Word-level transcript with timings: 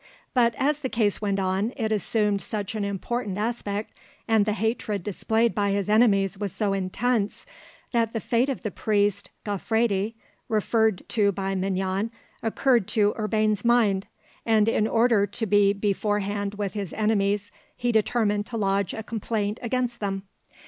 But 0.33 0.55
as 0.57 0.79
the 0.79 0.89
case 0.89 1.21
went 1.21 1.37
on 1.37 1.73
it 1.77 1.91
assumed 1.91 2.41
such 2.41 2.73
an 2.73 2.83
important 2.83 3.37
aspect, 3.37 3.93
and 4.27 4.47
the 4.47 4.53
hatred 4.53 5.03
displayed 5.03 5.53
by 5.53 5.69
his 5.69 5.89
enemies 5.89 6.39
was 6.39 6.51
so 6.53 6.73
intense, 6.73 7.45
that 7.91 8.11
the 8.11 8.19
fate 8.19 8.49
of 8.49 8.63
the 8.63 8.71
priest 8.71 9.29
Gaufredi, 9.45 10.15
referred 10.49 11.07
to 11.09 11.31
by 11.31 11.53
Mignon, 11.53 12.09
occurred 12.41 12.87
to 12.87 13.13
Urbain's 13.15 13.63
mind, 13.63 14.07
and 14.43 14.67
in 14.67 14.87
order 14.87 15.27
to 15.27 15.45
be 15.45 15.71
beforehand 15.71 16.55
with 16.55 16.73
his 16.73 16.93
enemies 16.93 17.51
he 17.77 17.91
determined 17.91 18.47
to 18.47 18.57
lodge 18.57 18.95
a 18.95 19.03
complaint 19.03 19.59
against 19.61 19.99
them. 19.99 20.23